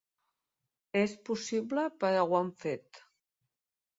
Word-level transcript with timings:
És 1.01 1.11
possible, 1.29 1.83
però 2.05 2.25
ho 2.29 2.35
han 2.39 2.51
fet. 2.65 3.03